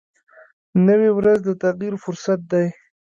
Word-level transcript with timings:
نوې 0.87 1.09
ورځ 1.17 1.39
د 1.47 1.49
تغیر 1.63 1.93
فرصت 2.03 2.39
دی 2.51 2.65